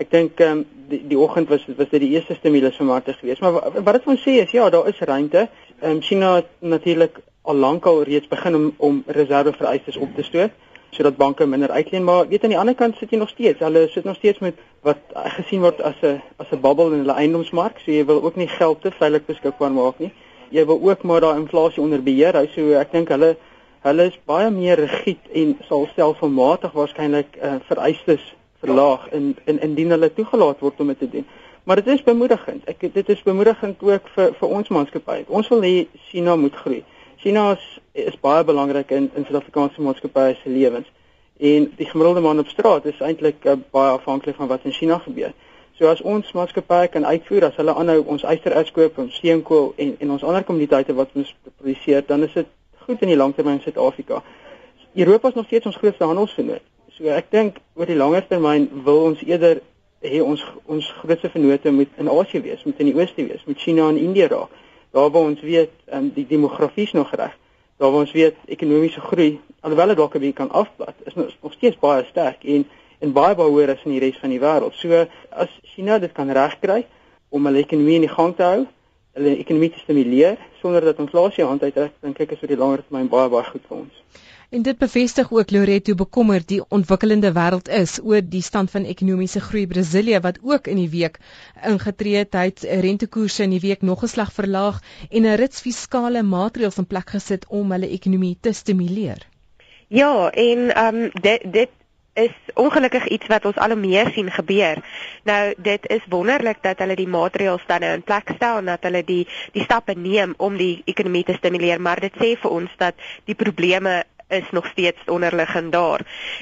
Ek 0.00 0.08
dink 0.14 0.40
ehm 0.40 0.62
um, 0.62 0.62
die, 0.88 1.02
die 1.10 1.18
oggend 1.20 1.52
was 1.52 1.66
was 1.76 1.90
dit 1.90 2.00
die 2.06 2.08
eerste 2.14 2.38
stimulus 2.38 2.78
vir 2.80 2.88
markte 2.88 3.12
gewees, 3.18 3.42
maar 3.44 3.58
wat 3.74 3.98
dit 3.98 4.08
ons 4.14 4.24
sê 4.24 4.38
is 4.40 4.56
ja, 4.56 4.70
daar 4.72 4.88
is 4.88 5.04
ruimte. 5.12 5.44
Ehm 5.82 5.98
um, 5.98 6.00
China 6.08 6.32
het 6.38 6.48
natuurlik 6.64 7.20
al 7.42 7.60
lank 7.66 7.90
al 7.92 8.02
reeds 8.08 8.32
begin 8.32 8.56
om 8.56 8.66
om 8.88 9.04
reservevereistes 9.20 10.00
op 10.00 10.16
te 10.16 10.24
stoot 10.30 10.56
sodat 10.96 11.20
banke 11.20 11.44
minder 11.46 11.70
uitleen, 11.70 12.08
maar 12.08 12.28
weet 12.28 12.44
aan 12.44 12.56
die 12.56 12.60
ander 12.64 12.74
kant 12.80 12.96
sit 12.96 13.12
jy 13.12 13.20
nog 13.20 13.36
steeds. 13.36 13.60
Hulle 13.60 13.86
sit 13.92 14.08
nog 14.08 14.16
steeds 14.16 14.40
met 14.40 14.56
wat 14.88 15.12
gesien 15.36 15.60
word 15.60 15.84
as 15.84 16.00
'n 16.00 16.22
as 16.40 16.48
'n 16.48 16.64
bubble 16.64 16.94
in 16.96 17.04
hulle 17.04 17.20
eiendomsmark, 17.20 17.78
so 17.84 17.92
jy 17.92 18.04
wil 18.08 18.24
ook 18.24 18.36
nie 18.36 18.48
geld 18.48 18.82
te 18.82 18.90
veilig 18.90 19.26
beskikbaar 19.26 19.72
maak 19.72 19.98
nie. 19.98 20.12
Jy 20.52 20.66
wil 20.68 20.80
ook 20.82 21.02
maar 21.08 21.24
daai 21.24 21.40
inflasie 21.40 21.82
onder 21.82 22.02
beheer 22.02 22.36
hou. 22.36 22.46
So 22.52 22.76
ek 22.80 22.92
dink 22.92 23.10
hulle 23.14 23.34
hulle 23.82 24.04
is 24.06 24.18
baie 24.30 24.50
meer 24.54 24.78
rigied 24.78 25.30
en 25.34 25.56
sal 25.66 25.88
stelselmatig 25.90 26.74
waarskynlik 26.76 27.38
uh, 27.40 27.56
vereistes 27.66 28.22
verlaag 28.62 29.08
in 29.16 29.32
in 29.50 29.58
indien 29.60 29.90
hulle 29.90 30.12
toegelaat 30.14 30.60
word 30.62 30.80
om 30.80 30.92
dit 30.92 30.98
te 30.98 31.10
doen. 31.16 31.26
Maar 31.64 31.82
dit 31.82 31.86
is 31.86 32.02
bemoedigend. 32.02 32.64
Ek 32.70 32.84
dit 32.94 33.08
is 33.08 33.22
bemoedigend 33.22 33.82
ook 33.82 34.08
vir 34.14 34.34
vir 34.38 34.54
ons 34.58 34.68
maatskappy. 34.68 35.22
Ons 35.28 35.50
wil 35.54 35.64
hê 35.66 35.86
China 36.10 36.36
moet 36.36 36.56
groei. 36.64 36.82
China 37.22 37.52
is, 37.56 37.66
is 37.94 38.18
baie 38.20 38.44
belangrik 38.44 38.90
in 38.90 39.10
in 39.14 39.26
Suid-Afrikaanse 39.26 39.82
maatskappye 39.82 40.36
se 40.42 40.50
lewens. 40.50 40.90
En 41.38 41.70
die 41.76 41.86
gemiddelde 41.86 42.20
man 42.20 42.38
op 42.38 42.50
straat 42.50 42.86
is 42.90 43.00
eintlik 43.00 43.44
uh, 43.46 43.56
baie 43.70 43.96
afhanklik 43.96 44.36
van 44.36 44.50
wat 44.50 44.66
in 44.68 44.74
China 44.78 44.98
gebeur. 44.98 45.32
So 45.78 45.88
as 45.88 46.02
ons 46.02 46.32
maatskappye 46.36 46.88
kan 46.92 47.04
uitvoer 47.04 47.48
as 47.48 47.56
hulle 47.56 47.74
aanhou 47.74 48.02
ons 48.14 48.24
yster 48.28 48.52
uitkoop, 48.52 48.98
ons 48.98 49.14
steenkool 49.16 49.72
en 49.76 49.96
en 49.98 50.10
ons 50.16 50.24
ander 50.28 50.44
kommoditeite 50.44 50.94
wat 50.94 51.10
ons 51.14 51.34
produseer, 51.56 52.04
dan 52.06 52.22
is 52.22 52.32
dit 52.32 52.48
goed 52.86 53.02
in 53.02 53.12
die 53.12 53.16
langtermyn 53.16 53.58
in 53.58 53.64
Suid-Afrika. 53.64 54.22
Europa 54.94 55.28
is 55.28 55.34
nog 55.34 55.46
steeds 55.46 55.66
ons 55.66 55.76
grootste 55.76 56.04
handelsvennoot. 56.04 56.64
So 56.92 57.08
ek 57.08 57.30
dink 57.32 57.60
oor 57.74 57.88
die 57.88 57.96
langer 57.96 58.26
termyn 58.28 58.68
wil 58.84 59.06
ons 59.08 59.22
eerder 59.24 59.62
hê 60.02 60.20
ons 60.20 60.42
ons 60.66 60.90
grootste 61.00 61.30
vennote 61.32 61.70
moet 61.72 62.02
in 62.02 62.10
Asië 62.10 62.42
wees, 62.42 62.64
moet 62.66 62.80
in 62.82 62.90
die 62.90 62.98
ooste 62.98 63.24
wees, 63.24 63.44
met 63.46 63.62
China 63.62 63.88
en 63.88 64.00
Indië 64.00 64.28
raak. 64.34 64.60
Daar 64.92 65.08
waar 65.10 65.30
ons 65.30 65.40
weet 65.40 65.72
um, 65.94 66.10
die 66.12 66.26
demografie 66.28 66.84
is 66.84 66.92
nog 66.92 67.14
reg. 67.16 67.32
Daar 67.80 67.90
waar 67.94 68.04
ons 68.04 68.12
weet 68.12 68.36
ekonomiese 68.46 69.00
groei 69.00 69.40
alhoewel 69.62 69.92
dit 69.92 69.96
dalk 69.96 70.14
'n 70.14 70.18
bietjie 70.18 70.38
kan 70.40 70.50
afplat, 70.50 70.94
is 71.04 71.14
nog, 71.14 71.30
nog 71.42 71.52
steeds 71.52 71.78
baie 71.78 72.04
sterk 72.04 72.44
en 72.44 72.68
en 73.02 73.12
baie 73.12 73.34
baie 73.38 73.50
hoër 73.50 73.74
as 73.74 73.82
in 73.86 73.96
die 73.96 74.02
res 74.04 74.20
van 74.22 74.30
die 74.34 74.40
wêreld. 74.42 74.76
So 74.78 75.06
as 75.44 75.50
China 75.74 75.98
dit 76.02 76.12
kan 76.14 76.30
regkry 76.30 76.84
om 77.30 77.48
hulle 77.48 77.64
ekonomie 77.64 77.98
in 78.00 78.06
die 78.06 78.14
gang 78.14 78.36
te 78.38 78.46
hou, 78.46 78.66
hulle 79.18 79.36
ekonomie 79.42 79.72
te 79.72 79.82
stimuleer 79.82 80.38
sonder 80.60 80.84
dat 80.86 81.00
inflasie 81.02 81.44
aan 81.44 81.60
uittrek, 81.60 81.96
dink 82.04 82.20
ek 82.22 82.36
is 82.36 82.44
vir 82.44 82.54
die 82.54 82.60
langer 82.60 82.84
termyn 82.84 83.10
baie 83.12 83.32
baie 83.32 83.48
goed 83.50 83.64
vir 83.68 83.80
ons. 83.82 83.98
En 84.52 84.60
dit 84.62 84.76
bevestig 84.76 85.30
ook 85.32 85.50
Loreto 85.50 85.94
bekommer 85.96 86.42
die 86.44 86.60
ontwikkelende 86.76 87.30
wêreld 87.32 87.70
is 87.72 87.96
oor 88.04 88.20
die 88.20 88.42
stand 88.44 88.70
van 88.70 88.84
ekonomiese 88.84 89.40
groei 89.40 89.64
Brasilië 89.66 90.20
wat 90.20 90.42
ook 90.44 90.68
in 90.68 90.76
die 90.76 90.90
week 90.92 91.16
ingetree 91.64 92.20
het, 92.20 92.36
het 92.36 92.66
rentekoerse 92.84 93.46
in 93.48 93.56
die 93.56 93.62
week 93.64 93.82
nog 93.82 94.04
geslag 94.04 94.32
verlaag 94.36 94.82
en 95.08 95.24
'n 95.24 95.38
rits 95.40 95.64
fiskale 95.64 96.22
maatreëls 96.22 96.78
in 96.78 96.86
plek 96.86 97.16
gesit 97.16 97.46
om 97.48 97.72
hulle 97.72 97.88
ekonomie 97.88 98.36
te 98.40 98.52
stimuleer. 98.52 99.24
Ja, 99.88 100.30
en 100.30 100.68
ehm 100.74 100.96
um, 100.96 101.10
dit 101.20 101.40
dit 101.52 101.70
is 102.14 102.34
ongelukkig 102.54 103.06
iets 103.08 103.26
wat 103.26 103.44
ons 103.48 103.56
al 103.56 103.76
meer 103.76 104.10
sien 104.12 104.30
gebeur. 104.30 104.82
Nou 105.24 105.54
dit 105.56 105.88
is 105.88 106.04
wonderlik 106.08 106.60
dat 106.62 106.78
hulle 106.84 106.96
die 106.96 107.08
maatreëls 107.08 107.64
dan 107.66 107.80
nou 107.80 107.92
in 107.96 108.04
plek 108.04 108.34
stel 108.36 108.60
en 108.60 108.68
dat 108.72 108.84
hulle 108.84 109.04
die 109.04 109.24
die 109.56 109.64
stappe 109.64 109.94
neem 109.96 110.34
om 110.36 110.56
die 110.56 110.82
ekonomie 110.84 111.24
te 111.24 111.36
stimuleer, 111.38 111.80
maar 111.80 112.00
dit 112.00 112.16
sê 112.20 112.34
vir 112.36 112.50
ons 112.50 112.74
dat 112.78 112.98
die 113.24 113.38
probleme 113.38 114.02
is 114.32 114.50
nog 114.50 114.66
steeds 114.66 115.00
onderliggend 115.06 115.72
daar. 115.72 116.00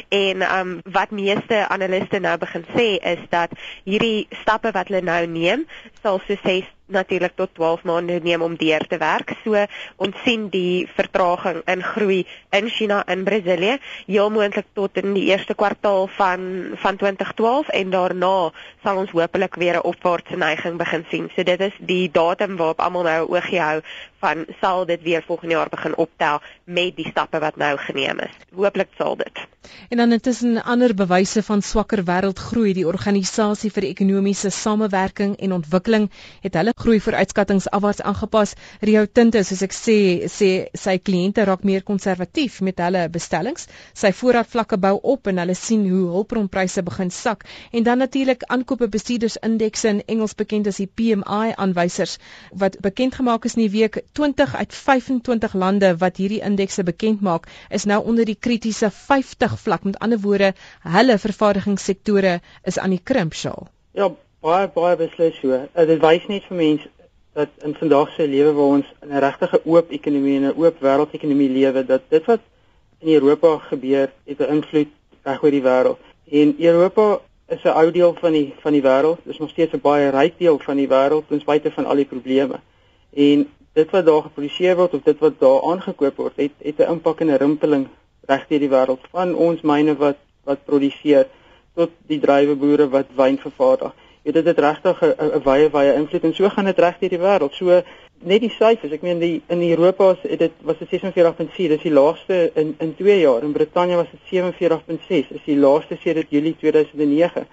En 0.08 0.42
um 0.58 0.80
wat 0.84 1.10
meeste 1.10 1.68
analiste 1.68 2.18
nou 2.18 2.36
begin 2.38 2.66
sê 2.74 2.88
is 3.14 3.22
dat 3.28 3.54
hierdie 3.84 4.26
stappe 4.42 4.70
wat 4.70 4.90
hulle 4.90 5.02
nou 5.02 5.26
neem, 5.26 5.66
sal 6.02 6.20
so 6.26 6.38
sê 6.46 6.60
natuurlik 6.90 7.36
tot 7.36 7.54
12 7.54 7.82
maande 7.88 8.20
neem 8.22 8.42
om 8.42 8.56
deur 8.56 8.86
te 8.86 8.98
werk. 8.98 9.34
So 9.44 9.64
ons 9.96 10.16
sien 10.24 10.48
die 10.52 10.88
vertraging 10.96 11.62
in 11.66 11.82
groei 11.82 12.26
in 12.56 12.68
China 12.68 13.02
en 13.06 13.24
Brasilië 13.24 13.78
heel 14.06 14.30
moontlik 14.30 14.66
tot 14.74 14.96
in 14.96 15.14
die 15.14 15.28
eerste 15.30 15.54
kwartaal 15.54 16.08
van 16.16 16.48
van 16.82 16.96
2012 16.96 17.68
en 17.68 17.90
daarna 17.90 18.50
sal 18.84 19.02
ons 19.02 19.10
hopelik 19.10 19.54
weer 19.54 19.76
'n 19.76 19.88
opwaartse 19.92 20.36
neiging 20.36 20.76
begin 20.78 21.04
sien. 21.10 21.30
So 21.36 21.42
dit 21.42 21.60
is 21.60 21.76
die 21.78 22.10
datum 22.12 22.56
waarop 22.56 22.80
almal 22.80 23.02
nou 23.02 23.28
oogie 23.28 23.60
hou 23.60 23.82
van 24.20 24.44
sal 24.60 24.86
dit 24.86 25.02
weer 25.02 25.22
volgende 25.26 25.54
jaar 25.54 25.68
begin 25.68 25.96
optel 25.96 26.40
met 26.64 26.96
die 26.96 27.08
stappe 27.08 27.38
wat 27.38 27.56
nou 27.56 27.76
geneem 27.78 28.20
is. 28.20 28.34
Hooplik 28.54 28.88
sal 28.98 29.16
dit. 29.16 29.46
En 29.88 29.96
dan 29.96 30.12
intussen 30.12 30.62
ander 30.62 30.94
bewyse 30.94 31.42
van 31.42 31.62
swakker 31.62 32.04
wêreldgroei, 32.04 32.72
die 32.76 32.86
organisasie 32.86 33.70
vir 33.72 33.88
ekonomiese 33.88 34.50
samewerking 34.50 35.36
en 35.36 35.56
ontwikkeling 35.56 36.10
het 36.44 36.54
hulle 36.54 36.74
groei 36.80 37.00
vooruitskattinge 37.04 37.70
afwaarts 37.76 38.02
aangepas. 38.02 38.54
Rio 38.80 39.04
Tinto, 39.06 39.42
soos 39.44 39.62
ek 39.66 39.74
sê, 39.76 39.96
sê 40.32 40.50
sy 40.82 40.96
kliënte 40.98 41.44
raak 41.48 41.64
meer 41.68 41.84
konservatief 41.86 42.60
met 42.66 42.80
hulle 42.84 43.02
bestellings. 43.12 43.66
Sy 44.02 44.12
voorraadvlakke 44.16 44.78
bou 44.80 44.94
op 45.14 45.30
en 45.30 45.42
hulle 45.42 45.56
sien 45.58 45.84
hoe 45.90 46.06
hulpbronpryse 46.14 46.84
begin 46.86 47.12
sak. 47.14 47.44
En 47.72 47.84
dan 47.86 48.00
natuurlik 48.02 48.46
aankope 48.48 48.88
bestuurdersindekse 48.92 49.92
in 49.94 50.02
Engels 50.14 50.36
bekend 50.38 50.70
as 50.70 50.80
die 50.82 50.88
PMI 50.88 51.52
aanwysers 51.56 52.16
wat 52.62 52.78
bekend 52.84 53.18
gemaak 53.20 53.44
is 53.48 53.56
in 53.58 53.66
die 53.66 53.72
week 53.76 54.00
20 54.18 54.56
uit 54.56 54.74
25 54.74 55.54
lande 55.64 55.92
wat 56.00 56.16
hierdie 56.22 56.42
indekse 56.46 56.84
bekend 56.86 57.20
maak, 57.20 57.48
is 57.70 57.84
nou 57.84 58.00
onder 58.04 58.24
die 58.28 58.38
kritiese 58.38 58.90
50 58.90 59.58
vlak. 59.60 59.84
Met 59.84 60.00
ander 60.00 60.20
woorde, 60.20 60.54
hulle 60.96 61.18
vervaardigingssektore 61.18 62.40
is 62.64 62.78
aan 62.78 62.96
die 62.96 63.04
krimp 63.04 63.36
sjaal. 63.36 63.68
Ja, 63.96 64.10
baie 64.40 64.68
baie 64.74 64.96
beslis 64.96 65.36
so. 65.40 65.52
Uh, 65.52 65.86
dit 65.86 66.00
wys 66.00 66.26
net 66.28 66.46
vir 66.48 66.56
mense 66.56 66.88
dat 67.36 67.48
in 67.66 67.74
vandag 67.78 68.12
se 68.16 68.26
lewe 68.26 68.52
waar 68.52 68.76
ons 68.76 68.86
in 69.02 69.12
'n 69.12 69.20
regtige 69.20 69.60
oop 69.64 69.90
ekonomie 69.90 70.36
en 70.36 70.46
'n 70.48 70.56
oop 70.56 70.80
wêreldekonomie 70.80 71.50
lewe, 71.50 71.84
dat 71.84 72.02
dit 72.08 72.24
wat 72.24 72.40
in 73.00 73.14
Europa 73.14 73.58
gebeur, 73.58 74.12
het 74.24 74.40
'n 74.40 74.52
invloed 74.56 74.88
reg 75.22 75.42
oor 75.42 75.50
die 75.50 75.62
wêreld. 75.62 75.98
En 76.30 76.54
Europa 76.58 77.20
is 77.48 77.62
'n 77.62 77.76
ou 77.80 77.90
deel 77.90 78.14
van 78.14 78.32
die 78.32 78.54
van 78.62 78.72
die 78.72 78.82
wêreld. 78.82 79.18
Dit 79.24 79.32
is 79.32 79.38
nog 79.38 79.50
steeds 79.50 79.72
'n 79.72 79.80
baie 79.80 80.10
ryk 80.10 80.38
deel 80.38 80.58
van 80.58 80.76
die 80.76 80.88
wêreld 80.88 81.28
ten 81.28 81.40
spyte 81.40 81.70
van 81.70 81.86
al 81.86 81.94
die 81.94 82.04
probleme. 82.04 82.60
En 83.12 83.48
dit 83.72 83.90
wat 83.90 84.06
daar 84.06 84.22
geproduseer 84.22 84.76
word 84.76 84.94
of 84.94 85.02
dit 85.02 85.18
wat 85.18 85.38
daar 85.38 85.62
aangekoop 85.62 86.16
word, 86.16 86.36
het 86.36 86.52
het 86.58 86.78
'n 86.78 86.90
impak 86.90 87.20
en 87.20 87.30
'n 87.30 87.36
rimpeling 87.36 87.88
regdeur 88.26 88.58
die 88.58 88.68
wêreld 88.68 89.02
van 89.10 89.34
ons 89.34 89.60
myne 89.60 89.96
wat 89.96 90.16
wat 90.44 90.64
produseer 90.64 91.26
tot 91.74 91.90
die 92.06 92.20
druiweboere 92.20 92.88
wat 92.88 93.06
wyn 93.16 93.38
vervaardig. 93.38 93.92
Dit 94.22 94.44
het 94.44 94.58
regtig 94.58 95.00
'n 95.02 95.42
baie 95.42 95.70
baie 95.70 95.94
invloed 95.94 96.24
en 96.24 96.34
so 96.34 96.48
gaan 96.48 96.64
dit 96.64 96.78
regdeur 96.78 97.08
die 97.08 97.18
wêreld. 97.18 97.54
So 97.54 97.82
net 98.22 98.40
die 98.40 98.50
syfers, 98.50 98.92
ek 98.92 99.02
meen 99.02 99.18
die 99.18 99.42
in 99.48 99.62
Europa 99.62 100.04
was 100.04 100.20
dit 100.22 100.52
was 100.62 100.78
dit 100.78 100.88
46.4, 100.88 101.68
dis 101.68 101.82
die 101.82 101.92
laagste 101.92 102.50
in 102.54 102.74
in 102.78 102.94
2 102.96 103.20
jaar. 103.20 103.42
In 103.42 103.52
Brittanje 103.52 103.96
was 103.96 104.10
dit 104.10 104.42
47.6, 104.42 105.32
is 105.34 105.44
die 105.44 105.56
laagste 105.56 105.96
sedert 106.00 106.30
Julie 106.30 106.56
2009. 106.56 107.46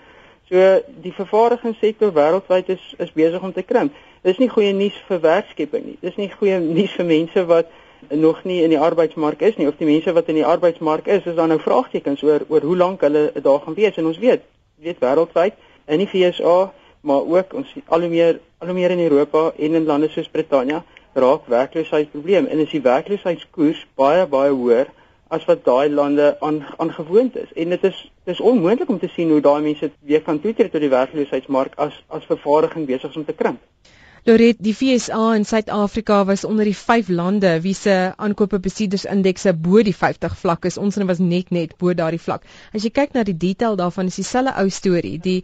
So 0.49 0.81
die 1.01 1.13
vervaardigingssektor 1.13 2.11
wêreldwyd 2.13 2.69
is 2.69 2.93
is 2.97 3.11
besig 3.11 3.41
om 3.41 3.53
te 3.53 3.63
krimp. 3.63 3.93
Dis 4.21 4.37
nie 4.37 4.49
goeie 4.49 4.73
nuus 4.73 5.03
vir 5.07 5.19
werkskepping 5.19 5.85
nie. 5.85 5.97
Dis 6.01 6.15
nie 6.15 6.29
goeie 6.31 6.59
nuus 6.59 6.91
vir 6.91 7.05
mense 7.05 7.45
wat 7.45 7.71
nog 8.09 8.43
nie 8.43 8.61
in 8.63 8.69
die 8.69 8.79
arbeidsmark 8.79 9.41
is 9.41 9.55
nie 9.55 9.67
of 9.67 9.77
die 9.79 9.87
mense 9.87 10.13
wat 10.13 10.27
in 10.27 10.35
die 10.35 10.45
arbeidsmark 10.45 11.07
is, 11.07 11.25
is 11.25 11.35
daar 11.35 11.47
nou 11.47 11.59
vraagtekens 11.59 12.23
oor 12.23 12.45
oor 12.47 12.61
hoe 12.61 12.77
lank 12.77 13.01
hulle 13.01 13.31
daar 13.41 13.59
gaan 13.59 13.73
wees 13.73 13.97
en 13.97 14.05
ons 14.05 14.19
weet, 14.21 14.43
weet 14.83 14.99
wêreldwyd 15.01 15.55
in 15.87 16.03
die 16.03 16.09
FSA 16.11 16.57
maar 17.01 17.23
ook 17.37 17.53
ons 17.53 17.73
al 17.85 18.05
hoe 18.05 18.09
meer 18.09 18.39
al 18.57 18.71
hoe 18.71 18.77
meer 18.77 18.91
in 18.91 19.03
Europa 19.07 19.51
en 19.57 19.79
in 19.79 19.85
lande 19.85 20.09
soos 20.09 20.29
Brittanje 20.29 20.83
raak 21.13 21.47
werkloosheidprobleem 21.47 22.45
en 22.45 22.63
is 22.65 22.73
die 22.75 22.81
werkloosheidskoers 22.81 23.85
baie 24.01 24.25
baie 24.37 24.51
hoër 24.51 24.91
as 25.27 25.45
wat 25.45 25.63
daai 25.65 25.89
lande 25.89 26.27
aan 26.39 26.59
aangewoond 26.77 27.35
is 27.43 27.53
en 27.63 27.75
dit 27.75 27.83
is 27.91 28.01
dis 28.29 28.41
onmoontlik 28.51 28.89
om 28.89 28.99
te 28.99 29.11
sien 29.15 29.31
hoe 29.35 29.41
daai 29.41 29.61
mense 29.61 29.91
weer 30.11 30.23
kan 30.27 30.41
toetree 30.41 30.71
tot 30.73 30.83
die 30.83 30.93
werkloosheidsmark 30.93 31.79
as 31.87 32.03
as 32.19 32.29
vervaardiging 32.31 32.87
besig 32.91 33.09
is 33.09 33.21
om 33.23 33.25
te 33.25 33.39
krimp. 33.41 33.63
Loret, 34.27 34.57
die 34.59 34.73
FSA 34.75 35.35
in 35.37 35.45
Suid-Afrika 35.47 36.25
was 36.27 36.43
onder 36.43 36.65
die 36.67 36.75
5 36.75 37.07
lande 37.15 37.61
wie 37.63 37.73
se 37.73 37.93
aankope 38.17 38.59
besiedersindekse 38.59 39.53
bo 39.53 39.79
die 39.87 39.95
50 39.95 40.35
vlak 40.41 40.67
is. 40.67 40.77
Ons 40.77 40.97
was 41.07 41.21
net 41.23 41.53
net 41.55 41.77
bo 41.79 41.93
daardie 41.95 42.19
vlak. 42.19 42.43
As 42.75 42.83
jy 42.83 42.91
kyk 42.91 43.15
na 43.15 43.23
die 43.23 43.37
detail 43.37 43.79
daarvan 43.79 44.11
is 44.11 44.19
dieselfde 44.19 44.57
ou 44.59 44.67
storie. 44.67 45.15
Die 45.23 45.37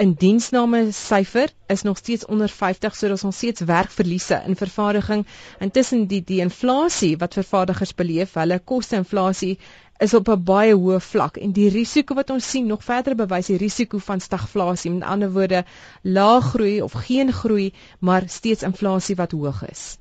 indiensname 0.00 0.92
syfer 0.96 1.50
is 1.66 1.82
nog 1.82 1.98
steeds 1.98 2.24
onder 2.26 2.48
50 2.48 2.96
sodat 2.96 3.24
ons 3.24 3.36
steeds 3.36 3.60
werkverliese 3.68 4.42
in 4.46 4.56
vervaardiging. 4.56 5.26
Intussen 5.58 6.06
die 6.06 6.22
die 6.24 6.40
inflasie 6.40 7.16
wat 7.20 7.36
vervaardigers 7.36 7.94
beleef, 7.94 8.32
hulle 8.40 8.58
koste-inflasie 8.72 9.58
is 10.00 10.14
op 10.14 10.28
'n 10.32 10.44
baie 10.44 10.74
hoë 10.74 11.00
vlak 11.00 11.36
en 11.36 11.52
die 11.52 11.68
risiko 11.68 12.14
wat 12.14 12.30
ons 12.30 12.50
sien 12.50 12.66
nog 12.66 12.84
verder 12.84 13.14
bewys 13.14 13.46
die 13.46 13.58
risiko 13.60 13.98
van 13.98 14.20
stagflasie 14.20 14.90
met 14.90 15.02
ander 15.04 15.32
woorde 15.32 15.64
lae 16.02 16.40
groei 16.40 16.82
of 16.82 16.92
geen 16.92 17.32
groei 17.32 17.72
maar 17.98 18.22
steeds 18.26 18.62
inflasie 18.62 19.16
wat 19.16 19.32
hoog 19.32 19.60
is. 19.68 19.98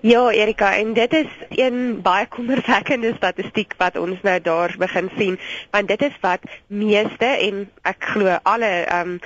Ja 0.00 0.30
Erika 0.30 0.76
en 0.76 0.92
dit 0.94 1.12
is 1.12 1.30
een 1.48 2.02
baie 2.02 2.26
kommerwekkende 2.26 3.14
statistiek 3.16 3.74
wat 3.78 3.96
ons 3.96 4.20
nou 4.22 4.40
daar 4.40 4.74
begin 4.78 5.10
sien 5.16 5.40
want 5.70 5.88
dit 5.88 6.02
is 6.02 6.20
wat 6.20 6.44
meeste 6.66 7.26
en 7.48 7.70
ek 7.82 8.04
glo 8.12 8.36
alle 8.42 8.72
ehm 8.84 9.16
um, 9.16 9.20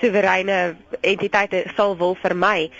soewereine 0.00 0.76
entiteite 1.00 1.64
sal 1.76 1.96
wil 1.96 2.16
vermy. 2.22 2.70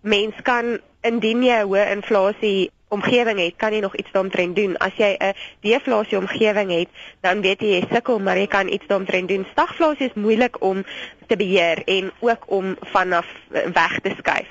Mens 0.00 0.34
kan 0.42 0.78
indien 1.02 1.42
jy 1.42 1.62
hoë 1.62 1.90
inflasie 1.96 2.70
omgewing 2.88 3.38
het, 3.38 3.56
kan 3.56 3.72
jy 3.72 3.80
nog 3.80 3.96
iets 3.96 4.12
daaromtrent 4.12 4.56
doen. 4.56 4.76
As 4.76 4.94
jy 4.96 5.16
'n 5.18 5.34
deflasie 5.60 6.18
omgewing 6.18 6.70
het, 6.70 6.88
dan 7.20 7.40
weet 7.40 7.60
jy 7.60 7.66
jy 7.66 7.84
sukkel, 7.92 8.18
maar 8.18 8.38
jy 8.38 8.46
kan 8.46 8.68
iets 8.68 8.86
daaromtrent 8.86 9.28
doen. 9.28 9.46
Stagflasie 9.50 10.06
is 10.06 10.14
moeilik 10.14 10.62
om 10.62 10.84
te 11.26 11.36
beheer 11.36 11.82
en 11.84 12.12
ook 12.20 12.44
om 12.46 12.76
vanaf 12.80 13.26
weg 13.50 14.00
te 14.00 14.12
skuif. 14.18 14.48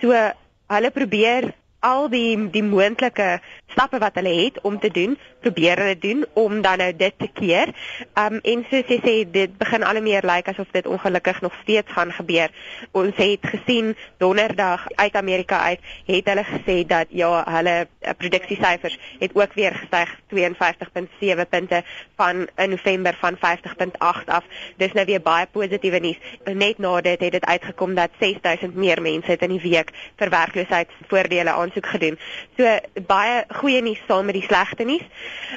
So 0.00 0.12
hulle 0.66 0.90
probeer 0.90 1.52
al 1.80 2.08
die 2.08 2.50
die 2.50 2.62
moontlike 2.62 3.40
stappe 3.76 4.00
wat 4.00 4.16
hulle 4.16 4.32
het 4.32 4.60
om 4.64 4.78
te 4.80 4.88
doen, 4.90 5.18
probeer 5.44 5.76
hulle 5.76 5.98
doen 6.00 6.24
om 6.32 6.62
dan 6.64 6.80
nou 6.80 6.92
dit 6.96 7.12
te 7.16 7.28
keer. 7.36 7.72
Um 8.16 8.40
en 8.40 8.64
soos 8.70 8.88
jy 8.88 8.98
sê, 9.04 9.14
dit 9.30 9.52
begin 9.60 9.84
al 9.84 10.00
meer 10.00 10.24
lyk 10.24 10.46
like 10.46 10.54
asof 10.54 10.72
dit 10.72 10.86
ongelukkig 10.88 11.42
nog 11.44 11.52
steeds 11.62 11.92
gaan 11.92 12.12
gebeur. 12.12 12.52
Ons 12.96 13.16
het 13.20 13.44
gesien 13.44 13.92
donderdag 14.22 14.86
uit 14.94 15.16
Amerika 15.16 15.60
uit 15.60 15.80
het 16.06 16.28
hulle 16.32 16.44
gesê 16.48 16.76
dat 16.88 17.12
ja, 17.12 17.44
hulle 17.44 17.76
uh, 17.84 18.14
produksiesyfers 18.16 18.96
het 19.20 19.34
ook 19.36 19.52
weer 19.54 19.74
gestyg 19.76 20.14
52.7 20.32 21.48
punte 21.48 21.82
van 22.16 22.46
in 22.56 22.70
November 22.70 23.16
van 23.20 23.36
50.8 23.36 24.24
af. 24.24 24.44
Dis 24.76 24.92
nou 24.92 25.04
weer 25.06 25.20
baie 25.20 25.46
positiewe 25.52 26.00
nuus. 26.00 26.20
Net 26.44 26.78
na 26.78 27.00
dit 27.00 27.20
het 27.20 27.32
dit 27.32 27.44
uitgekom 27.44 27.94
dat 27.94 28.10
6000 28.20 28.74
meer 28.74 29.02
mense 29.02 29.30
het 29.30 29.42
in 29.42 29.56
die 29.56 29.70
week 29.70 29.92
vir 30.16 30.30
werkloosheidsvoordele 30.30 31.50
aansoek 31.50 31.86
gedoen. 31.86 32.18
So 32.56 32.78
baie 33.06 33.44
goeie 33.66 33.82
nuus 33.82 34.02
saam 34.06 34.28
met 34.28 34.36
die 34.38 34.46
slegte 34.46 34.84
nuus. 34.86 35.02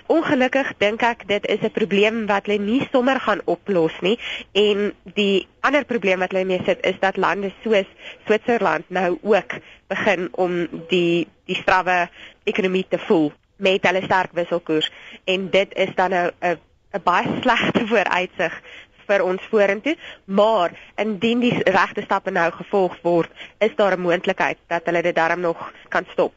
Ongelukkig 0.10 0.72
dink 0.82 1.04
ek 1.06 1.28
dit 1.30 1.46
is 1.46 1.62
'n 1.62 1.70
probleem 1.72 2.26
wat 2.26 2.48
hulle 2.48 2.58
nie 2.58 2.88
sommer 2.92 3.20
gaan 3.22 3.42
oplos 3.46 3.94
nie 4.02 4.18
en 4.54 4.94
die 5.14 5.48
ander 5.62 5.86
probleem 5.86 6.20
wat 6.20 6.32
hulle 6.32 6.46
mee 6.46 6.62
sit 6.66 6.82
is 6.86 6.98
dat 7.00 7.18
lande 7.18 7.52
soos 7.64 7.86
Switserland 8.26 8.90
nou 8.90 9.20
ook 9.22 9.54
begin 9.88 10.30
om 10.32 10.68
die 10.90 11.28
die 11.46 11.56
strawwe 11.62 12.10
ekonomie 12.44 12.86
te 12.90 12.98
voel 12.98 13.32
met 13.58 13.86
hulle 13.86 14.02
sterk 14.02 14.34
wisselkoers 14.34 14.92
en 15.26 15.50
dit 15.50 15.70
is 15.76 15.96
dan 15.96 16.10
nou 16.10 16.32
'n 16.42 16.58
'n 16.98 17.04
baie 17.04 17.28
slegte 17.44 17.88
vooruitsig 17.88 18.62
vir 19.06 19.24
ons 19.24 19.42
vorentoe, 19.50 19.98
maar 20.26 20.72
indien 20.96 21.40
die 21.40 21.64
regte 21.64 22.02
stappe 22.02 22.32
nou 22.32 22.52
gevolg 22.52 23.02
word, 23.02 23.30
is 23.60 23.76
daar 23.76 23.98
'n 23.98 24.02
moontlikheid 24.02 24.58
dat 24.68 24.86
hulle 24.86 25.02
dit 25.02 25.16
darm 25.16 25.40
nog 25.40 25.72
kan 25.90 26.06
stop. 26.12 26.34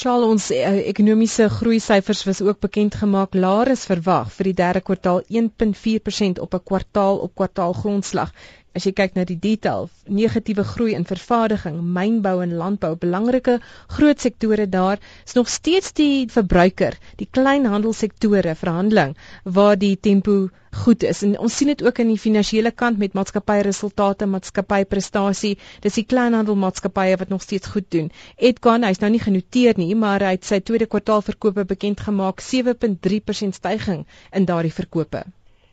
Sal 0.00 0.22
ons 0.24 0.44
uh, 0.56 0.60
ekonomiese 0.90 1.46
groei 1.52 1.78
syfers 1.86 2.22
was 2.28 2.38
ook 2.46 2.60
bekend 2.64 2.94
gemaak 3.00 3.34
laer 3.44 3.70
as 3.74 3.82
verwag 3.90 4.30
vir 4.36 4.48
die 4.48 4.54
derde 4.60 4.80
kwartaal 4.86 5.20
1.4% 5.40 6.40
op 6.46 6.54
'n 6.58 6.62
kwartaal 6.70 7.20
op 7.26 7.34
kwartaal 7.40 7.76
grondslag. 7.82 8.32
As 8.78 8.86
jy 8.88 8.92
kyk 8.98 9.16
na 9.18 9.24
die 9.28 9.36
detail, 9.36 9.90
negatiewe 10.18 10.64
groei 10.64 10.94
in 10.96 11.04
vervaardiging, 11.08 11.76
mynbou 11.98 12.38
en 12.46 12.54
landbou, 12.60 12.94
belangrike 13.02 13.58
groot 13.98 14.24
sektore 14.24 14.64
daar, 14.76 15.02
is 15.26 15.36
nog 15.36 15.52
steeds 15.52 15.92
die 16.00 16.24
verbruiker, 16.32 16.96
die 17.20 17.28
kleinhandelsektore 17.38 18.54
verhandeling 18.62 19.12
waar 19.58 19.76
die 19.76 19.96
tempo 20.08 20.38
goed 20.72 21.02
is. 21.04 21.20
En 21.22 21.36
ons 21.38 21.56
sien 21.56 21.68
dit 21.68 21.82
ook 21.84 21.98
in 22.00 22.08
die 22.14 22.18
finansiële 22.20 22.70
kant 22.72 22.98
met 22.98 23.12
maatskappyresultate, 23.18 24.26
maatskappyprestasie. 24.34 25.52
Dis 25.84 25.98
die 26.00 26.06
kleinhandelmaatskappye 26.08 27.18
wat 27.20 27.28
nog 27.34 27.42
steeds 27.44 27.68
goed 27.74 27.90
doen. 27.92 28.08
Edcon, 28.40 28.86
hy's 28.88 29.02
nou 29.04 29.10
nie 29.12 29.20
genoteer 29.20 29.76
nie, 29.76 29.81
maar 29.98 30.22
hy 30.22 30.34
het 30.36 30.44
sy 30.48 30.60
tweede 30.60 30.86
kwartaal 30.86 31.22
verkope 31.26 31.64
bekend 31.64 32.00
gemaak, 32.00 32.42
7.3% 32.42 33.58
stygings 33.58 34.24
in 34.32 34.46
daardie 34.48 34.72
verkope. 34.72 35.24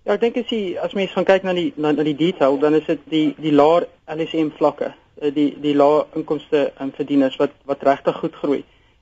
Ja, 0.06 0.16
ek 0.16 0.22
dink 0.24 0.38
as 0.42 0.51
jy 0.54 0.62
as 0.82 0.96
mens 0.98 1.12
gaan 1.13 1.28
kyk 1.28 1.44
na 1.46 1.54
die 1.54 1.70
na, 1.78 1.92
na 1.94 2.04
die 2.08 2.16
detail, 2.18 2.58
dan 2.62 2.78
is 2.78 2.86
dit 2.88 3.01
die 3.12 3.25
die 3.38 3.51
laer 3.54 3.86
LSM 4.10 4.51
vlakke, 4.58 4.94
eh, 5.22 5.32
die 5.36 5.51
die 5.62 5.75
lae 5.78 6.06
inkomste 6.18 6.70
en 6.82 6.94
verdieners 6.96 7.38
wat 7.42 7.54
wat 7.70 7.84
regtig 7.86 8.18
goed 8.22 8.38
groei. 8.42 8.62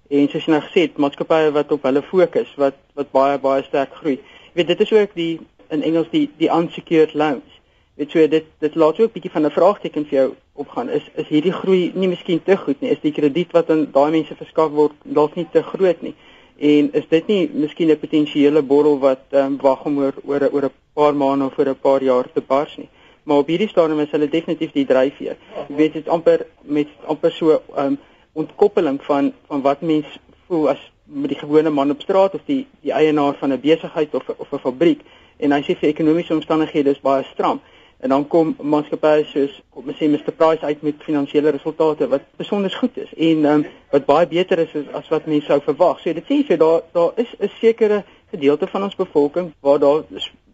En 0.10 0.28
soos 0.32 0.48
jy 0.48 0.56
nou 0.56 0.62
gesê 0.66 0.88
het, 0.88 0.98
maatskappye 1.00 1.54
wat 1.56 1.72
op 1.76 1.86
hulle 1.88 2.04
fokus, 2.10 2.52
wat 2.60 2.76
wat 3.00 3.14
baie 3.16 3.38
baie 3.44 3.64
sterk 3.68 3.94
groei. 4.02 4.18
Jy 4.50 4.60
weet 4.60 4.74
dit 4.74 4.84
is 4.88 4.94
ook 4.98 5.16
die 5.16 5.32
in 5.72 5.86
Engels 5.92 6.12
die 6.12 6.26
die 6.42 6.52
unsecured 6.52 7.14
loans. 7.14 7.62
Dit 7.98 8.12
so 8.12 8.28
dit 8.28 8.52
dit 8.60 8.76
laat 8.76 9.00
ook 9.00 9.10
'n 9.12 9.16
bietjie 9.20 9.36
van 9.38 9.46
'n 9.46 9.58
vraagteken 9.60 10.06
vir 10.10 10.20
jou 10.20 10.30
opgaan. 10.64 10.90
Is 10.90 11.06
is 11.16 11.30
hierdie 11.32 11.54
groei 11.54 11.92
nie 11.96 12.10
miskien 12.12 12.42
te 12.44 12.58
goed 12.58 12.82
nie? 12.82 12.92
Is 12.92 13.02
die 13.04 13.14
krediet 13.16 13.54
wat 13.56 13.70
aan 13.74 13.86
daai 13.94 14.12
mense 14.12 14.36
verskaf 14.36 14.72
word 14.72 14.96
dalk 15.04 15.36
nie 15.36 15.48
te 15.54 15.64
groot 15.64 16.02
nie? 16.02 16.16
En 16.58 16.90
is 16.98 17.08
dit 17.10 17.28
nie 17.28 17.50
miskien 17.54 17.92
'n 17.92 18.00
potensiële 18.00 18.62
borrel 18.62 19.00
wat 19.00 19.24
ehm 19.32 19.46
um, 19.46 19.58
wag 19.62 19.86
om 19.86 19.98
oor 19.98 20.14
oor 20.26 20.50
oor 20.52 20.66
'n 20.66 20.76
paar 20.94 21.16
maande 21.16 21.46
of 21.46 21.58
oor 21.60 21.70
'n 21.70 21.82
paar 21.82 22.04
jaar 22.04 22.32
te 22.34 22.42
bars 22.42 22.78
nie? 22.78 22.90
Maar 23.24 23.38
op 23.38 23.48
hierdie 23.48 23.70
stadium 23.70 24.00
is 24.00 24.12
hulle 24.12 24.30
definitief 24.30 24.72
die 24.72 24.86
dryfveer. 24.86 25.38
Jy 25.68 25.76
weet 25.76 25.94
dit 25.94 26.08
amper 26.08 26.46
met 26.62 26.88
amper 27.06 27.32
so 27.32 27.52
ehm 27.52 27.86
um, 27.86 27.98
ontkoppeling 28.34 29.00
van 29.04 29.34
van 29.48 29.62
wat 29.62 29.82
mense 29.82 30.20
voel 30.48 30.70
as 30.70 30.92
met 31.08 31.30
die 31.30 31.40
gewone 31.40 31.70
man 31.70 31.92
op 31.92 32.02
straat 32.02 32.34
of 32.34 32.42
die 32.46 32.68
die 32.82 32.92
eienaar 32.92 33.36
van 33.40 33.54
'n 33.54 33.60
besigheid 33.60 34.14
of 34.16 34.30
of 34.38 34.52
'n 34.52 34.60
fabriek 34.60 35.02
en 35.38 35.52
hy 35.52 35.62
sê 35.62 35.76
vir 35.80 35.90
ekonomiese 35.90 36.34
omstandighede 36.34 36.90
is 36.90 37.02
baie 37.02 37.24
stram 37.24 37.62
en 38.00 38.10
dan 38.10 38.28
kom 38.28 38.56
maatskappye 38.62 39.26
soos 39.32 39.54
kom 39.74 39.90
ons 39.90 39.98
sê 39.98 40.10
Mr 40.10 40.34
Price 40.38 40.66
uit 40.66 40.82
met 40.86 41.04
finansiële 41.06 41.54
resultate 41.56 42.08
wat 42.12 42.26
besonder 42.38 42.74
goed 42.82 42.98
is 42.98 43.14
en 43.30 43.46
um, 43.46 43.66
wat 43.92 44.06
baie 44.06 44.28
beter 44.28 44.60
is 44.60 44.76
as, 44.76 44.88
as 45.02 45.10
wat 45.14 45.26
mense 45.26 45.50
sou 45.50 45.60
verwag. 45.66 46.02
So 46.02 46.14
dit 46.14 46.30
sê 46.30 46.42
vir 46.48 46.62
daar 46.62 46.82
daar 46.94 47.14
is 47.24 47.34
'n 47.40 47.50
sekere 47.60 48.04
gedeelte 48.32 48.68
van 48.68 48.84
ons 48.84 48.96
bevolking 48.96 49.54
waar 49.62 49.80
daar 49.80 50.04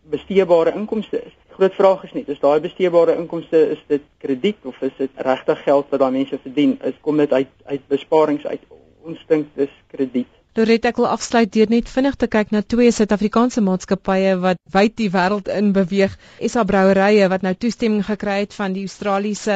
besteebare 0.04 0.74
inkomste 0.76 1.22
is. 1.26 1.34
Groot 1.50 1.74
vraag 1.74 2.04
is 2.04 2.14
net, 2.14 2.30
is 2.30 2.40
daai 2.40 2.60
besteebare 2.60 3.16
inkomste 3.16 3.70
is 3.76 3.82
dit 3.88 4.02
krediet 4.18 4.58
of 4.64 4.82
is 4.82 4.96
dit 4.98 5.12
regtig 5.16 5.64
geld 5.64 5.90
wat 5.90 6.00
daai 6.00 6.12
mense 6.12 6.40
verdien? 6.42 6.80
Is 6.84 6.94
kom 7.02 7.18
dit 7.18 7.34
uit 7.34 7.52
uit 7.66 7.88
besparings 7.88 8.46
uit? 8.46 8.62
Ons 9.04 9.20
dink 9.28 9.48
dis 9.56 9.74
krediet. 9.88 10.43
Loret 10.54 10.84
ek 10.86 11.00
wil 11.02 11.08
afsluit 11.10 11.50
deur 11.50 11.72
net 11.74 11.88
vinnig 11.90 12.14
te 12.22 12.28
kyk 12.34 12.52
na 12.54 12.60
twee 12.72 12.92
Suid-Afrikaanse 12.94 13.62
maatskappye 13.66 14.34
wat 14.42 14.60
wyd 14.76 14.94
die 15.02 15.08
wêreld 15.16 15.48
in 15.50 15.72
beweeg. 15.74 16.12
SA 16.54 16.62
Brouwerye 16.70 17.30
wat 17.32 17.46
nou 17.46 17.54
toestemming 17.58 18.04
gekry 18.06 18.36
het 18.44 18.52
van 18.54 18.76
die 18.76 18.84
Australiese 18.86 19.56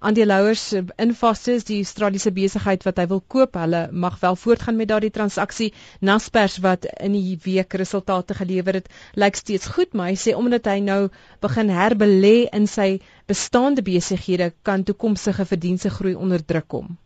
aandeelhouers 0.00 0.62
Infosys, 1.04 1.66
die 1.68 1.82
Australiese 1.82 2.32
besigheid 2.38 2.86
wat 2.88 3.02
hy 3.02 3.04
wil 3.10 3.20
koop. 3.34 3.58
Hulle 3.60 3.82
mag 3.92 4.16
wel 4.22 4.38
voortgaan 4.40 4.78
met 4.80 4.88
daardie 4.88 5.12
transaksie. 5.18 5.68
Naspers 6.00 6.56
wat 6.64 6.88
in 6.96 7.18
die 7.18 7.36
week 7.44 7.76
resultate 7.82 8.36
gelewer 8.38 8.78
het, 8.80 8.88
lyk 9.20 9.36
steeds 9.36 9.68
goed, 9.74 9.92
maar 9.92 10.08
hy 10.08 10.16
sê 10.22 10.32
omdat 10.38 10.70
hy 10.72 10.78
nou 10.86 11.02
begin 11.44 11.74
herbelê 11.76 12.38
in 12.56 12.64
sy 12.64 13.02
bestaande 13.28 13.84
besighede, 13.84 14.54
kan 14.64 14.88
toekomstige 14.88 15.44
verdienste 15.52 15.92
groei 15.92 16.14
onder 16.16 16.40
druk 16.40 16.70
kom. 16.72 16.96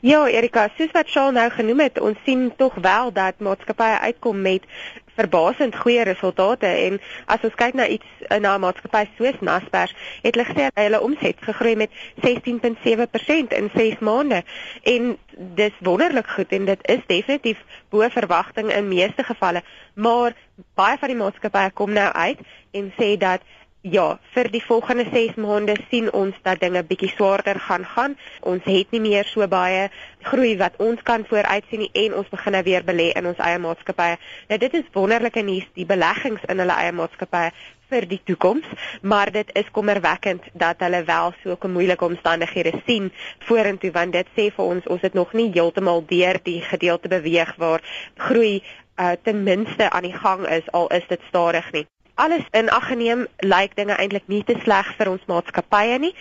Ja, 0.00 0.26
Erika, 0.28 0.68
soos 0.76 0.90
wat 0.96 1.08
Shaal 1.08 1.34
nou 1.36 1.50
genoem 1.52 1.80
het, 1.84 1.98
ons 2.00 2.18
sien 2.24 2.52
tog 2.56 2.74
wel 2.80 3.12
dat 3.12 3.38
maatskappye 3.44 3.98
uitkom 4.08 4.40
met 4.40 4.64
verbasend 5.12 5.76
goeie 5.76 6.04
resultate 6.08 6.66
en 6.66 6.96
as 7.28 7.44
ons 7.44 7.56
kyk 7.60 7.76
na 7.76 7.86
iets 7.86 8.08
na 8.40 8.54
'n 8.56 8.60
maatskappy 8.64 9.04
soos 9.18 9.40
Naspers, 9.40 9.94
het 10.22 10.34
hulle 10.34 10.48
gesê 10.48 10.70
hulle 10.74 11.00
omset 11.00 11.36
gegroei 11.40 11.76
met 11.76 11.90
16.7% 12.24 13.52
in 13.52 13.70
6 13.74 13.98
maande. 13.98 14.42
En 14.82 15.18
dis 15.36 15.76
wonderlik 15.80 16.26
goed 16.26 16.52
en 16.52 16.64
dit 16.64 16.88
is 16.88 17.04
definitief 17.06 17.58
bo 17.90 18.08
verwagting 18.08 18.72
in 18.72 18.88
meeste 18.88 19.22
gevalle, 19.24 19.62
maar 19.94 20.32
baie 20.74 20.98
van 20.98 21.08
die 21.08 21.16
maatskappye 21.16 21.70
kom 21.74 21.92
nou 21.92 22.12
uit 22.12 22.38
en 22.70 22.92
sê 22.96 23.16
dat 23.16 23.40
Ja, 23.84 24.20
vir 24.30 24.46
die 24.54 24.60
volgende 24.62 25.02
6 25.10 25.40
maande 25.42 25.74
sien 25.90 26.06
ons 26.14 26.36
dat 26.46 26.60
dinge 26.62 26.84
bietjie 26.86 27.08
swaarder 27.10 27.58
gaan 27.60 27.82
gaan. 27.94 28.12
Ons 28.46 28.62
het 28.70 28.92
nie 28.94 29.00
meer 29.02 29.26
so 29.26 29.42
baie 29.50 29.88
groei 30.28 30.52
wat 30.60 30.76
ons 30.78 31.00
kan 31.02 31.24
vooruitsien 31.26 31.80
nie 31.82 31.88
en 32.04 32.14
ons 32.20 32.28
begin 32.30 32.54
nou 32.54 32.60
weer 32.62 32.84
belê 32.86 33.08
in 33.18 33.26
ons 33.26 33.40
eie 33.42 33.58
maatskappye. 33.58 34.20
Nou 34.52 34.58
dit 34.62 34.76
is 34.78 34.92
wonderlike 34.94 35.42
nuus, 35.42 35.66
die 35.74 35.86
beleggings 35.88 36.44
in 36.46 36.62
hulle 36.62 36.76
eie 36.78 36.92
maatskappye 36.94 37.48
vir 37.90 38.06
die 38.12 38.20
toekoms, 38.30 38.68
maar 39.02 39.32
dit 39.34 39.50
is 39.58 39.72
kommerwekkend 39.74 40.46
dat 40.62 40.78
hulle 40.86 41.02
wel 41.08 41.34
'n 41.42 41.72
moeilike 41.72 42.04
omstandighede 42.04 42.82
sien 42.86 43.10
vorentoe 43.48 43.90
want 43.90 44.12
dit 44.12 44.28
sê 44.36 44.44
vir 44.54 44.64
ons 44.64 44.86
ons 44.86 45.02
het 45.02 45.14
nog 45.14 45.32
nie 45.32 45.50
heeltemal 45.50 46.04
deur 46.06 46.38
die 46.42 46.60
gedeelte 46.60 47.08
beweeg 47.08 47.56
waar 47.56 47.82
groei 48.16 48.62
uh, 48.62 49.12
ten 49.22 49.42
minste 49.42 49.90
aan 49.90 50.06
die 50.06 50.18
gang 50.24 50.46
is 50.46 50.70
al 50.70 50.86
is 50.86 51.06
dit 51.08 51.20
stadig 51.28 51.72
nie 51.72 51.86
alles 52.22 52.46
in 52.50 52.70
ag 52.70 52.86
geneem 52.86 53.26
lyk 53.42 53.74
dinge 53.74 53.96
eintlik 53.98 54.28
nie 54.30 54.42
te 54.46 54.54
sleg 54.62 54.90
vir 54.98 55.10
ons 55.10 55.28
maatskappye 55.30 55.98
nie. 55.98 56.12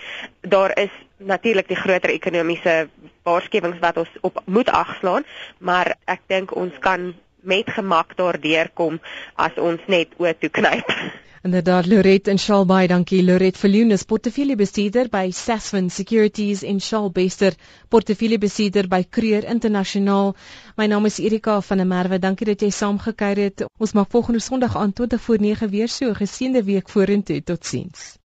Daar 0.41 0.73
is 0.79 0.93
natuurlik 1.17 1.67
die 1.69 1.77
groter 1.77 2.09
ekonomiese 2.13 2.75
waarskuwings 3.27 3.81
wat 3.83 3.99
ons 4.01 4.15
op 4.25 4.41
moet 4.45 4.69
agslaan, 4.73 5.27
maar 5.59 5.93
ek 6.09 6.23
dink 6.33 6.55
ons 6.57 6.77
kan 6.81 7.11
met 7.41 7.69
gemak 7.69 8.15
daardeur 8.17 8.69
kom 8.73 8.97
as 9.35 9.57
ons 9.57 9.81
net 9.89 10.13
oë 10.17 10.33
toe 10.41 10.49
knyp. 10.49 10.89
Inderdaad 11.41 11.87
Loret 11.89 12.27
en 12.29 12.37
Shaal 12.37 12.67
baie 12.69 12.87
dankie 12.89 13.23
Loret 13.25 13.57
Viljoen 13.57 13.95
is 13.95 14.03
portefeuljebestuurder 14.05 15.07
by 15.09 15.31
Sasfin 15.33 15.87
Securities 15.89 16.61
en 16.61 16.77
Shaal 16.87 17.09
Bester 17.15 17.57
portefeuljebestuurder 17.89 18.85
by 18.91 19.01
Creer 19.09 19.49
Internasionaal. 19.55 20.35
My 20.77 20.85
naam 20.85 21.09
is 21.09 21.17
Erika 21.17 21.57
van 21.65 21.81
der 21.81 21.89
Merwe. 21.89 22.21
Dankie 22.21 22.45
dat 22.53 22.61
jy 22.61 22.69
saamgekyker 22.69 23.41
het. 23.47 23.65
Ons 23.81 23.97
maak 23.97 24.13
volgende 24.13 24.39
Sondag 24.51 24.77
aan 24.77 24.93
20 24.93 25.21
voor 25.21 25.41
9 25.41 25.69
weer 25.73 25.89
so 25.89 26.13
geseënde 26.13 26.63
week 26.63 26.89
vorentoe. 26.89 27.41
Totsiens. 27.41 28.11